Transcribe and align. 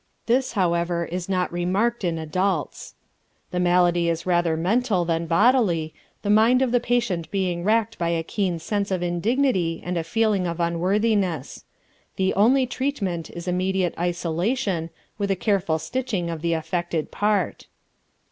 This, 0.25 0.53
however, 0.53 1.05
is 1.05 1.29
not 1.29 1.53
remarked 1.53 2.03
in 2.03 2.17
adults. 2.17 2.95
The 3.51 3.59
malady 3.59 4.09
is 4.09 4.25
rather 4.25 4.57
mental 4.57 5.05
than 5.05 5.27
bodily, 5.27 5.93
the 6.23 6.29
mind 6.31 6.63
of 6.63 6.71
the 6.71 6.79
patient 6.79 7.29
being 7.29 7.63
racked 7.63 7.99
by 7.99 8.09
a 8.09 8.23
keen 8.23 8.57
sense 8.57 8.89
of 8.89 9.03
indignity 9.03 9.79
and 9.85 9.99
a 9.99 10.03
feeling 10.03 10.47
of 10.47 10.59
unworthiness. 10.59 11.65
The 12.15 12.33
only 12.33 12.65
treatment 12.65 13.29
is 13.29 13.47
immediate 13.47 13.93
isolation, 13.99 14.89
with 15.19 15.29
a 15.29 15.35
careful 15.35 15.77
stitching 15.77 16.31
of 16.31 16.41
the 16.41 16.53
affected 16.53 17.11
part. 17.11 17.67